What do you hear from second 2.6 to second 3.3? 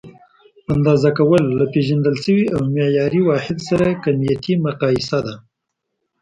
معیاري